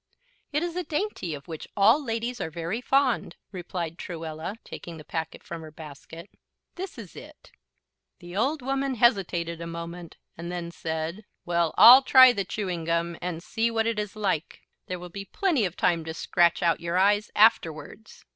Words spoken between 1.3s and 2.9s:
of which all ladies are very